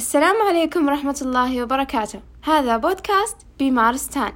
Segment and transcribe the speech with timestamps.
[0.00, 2.20] السلام عليكم ورحمة الله وبركاته.
[2.42, 4.32] هذا بودكاست بمارستان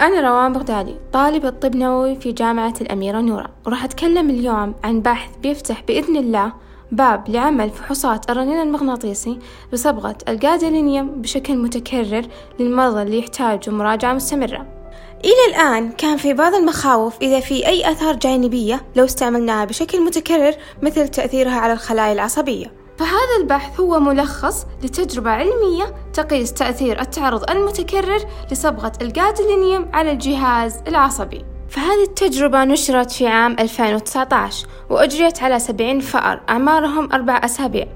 [0.00, 5.36] أنا روان بغدادي طالبة طب نووي في جامعة الأميرة نورة وراح أتكلم اليوم عن بحث
[5.36, 6.52] بيفتح بإذن الله
[6.92, 9.38] باب لعمل فحوصات الرنين المغناطيسي
[9.72, 12.26] بصبغة الجادلينيوم بشكل متكرر
[12.60, 14.79] للمرضى اللي يحتاجوا مراجعة مستمرة.
[15.24, 20.54] إلى الآن كان في بعض المخاوف إذا في أي آثار جانبية لو استعملناها بشكل متكرر
[20.82, 22.72] مثل تأثيرها على الخلايا العصبية.
[22.98, 31.44] فهذا البحث هو ملخص لتجربة علمية تقيس تأثير التعرض المتكرر لصبغة الجادلينيوم على الجهاز العصبي.
[31.68, 37.86] فهذه التجربة نشرت في عام 2019 وأجريت على 70 فأر أعمارهم أربع أسابيع.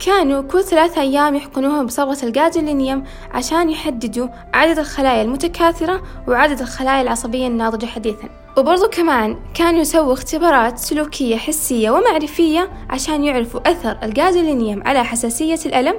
[0.00, 7.46] كانوا كل ثلاثة أيام يحقنوهم بصبغة الجادولينيوم عشان يحددوا عدد الخلايا المتكاثرة وعدد الخلايا العصبية
[7.46, 8.28] الناضجة حديثا.
[8.56, 15.94] وبرضو كمان كانوا يسووا اختبارات سلوكية حسية ومعرفية عشان يعرفوا أثر الجادولينيوم على حساسية الألم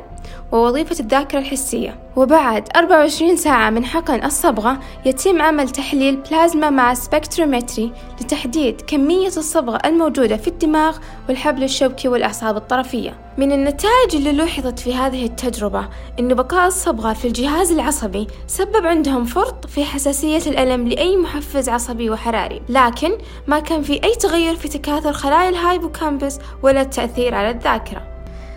[0.54, 2.00] ووظيفة الذاكرة الحسية.
[2.16, 9.80] وبعد 24 ساعة من حقن الصبغة يتم عمل تحليل بلازما مع spectrometry لتحديد كمية الصبغة
[9.86, 10.98] الموجودة في الدماغ
[11.30, 13.18] والحبل الشوكي والأعصاب الطرفية.
[13.38, 19.26] من النتائج اللي لوحظت في هذه التجربة أن بقاء الصبغة في الجهاز العصبي سبب عندهم
[19.26, 22.62] فرط في حساسية الألم لأي محفز عصبي وحراري.
[22.70, 23.12] لكن
[23.48, 28.13] ما كان في أي تغير في تكاثر خلايا ال hippocampus ولا التأثير على الذاكرة.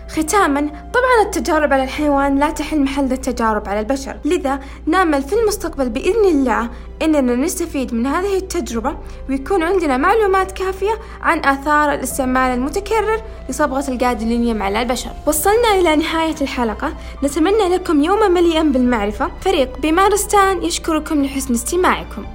[0.09, 4.17] ختاما طبعا التجارب على الحيوان لا تحل محل التجارب على البشر.
[4.25, 6.69] لذا نامل في المستقبل بإذن الله
[7.01, 8.97] إننا نستفيد من هذه التجربة
[9.29, 15.11] ويكون عندنا معلومات كافية عن آثار الاستعمال المتكرر لصبغة الجادلينيوم على البشر.
[15.27, 16.93] وصلنا إلى نهاية الحلقة.
[17.23, 19.31] نتمنى لكم يوما مليئا بالمعرفة.
[19.41, 22.25] فريق بمارستان يشكركم لحسن استماعكم.